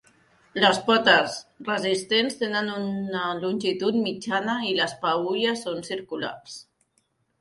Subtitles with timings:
[0.61, 1.33] Les potes,
[1.67, 6.57] resistents, tenen una longitud mitjana i les peülles són circulars.